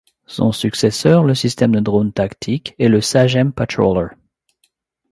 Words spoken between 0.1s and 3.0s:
Son successeur, le système de drone tactique, est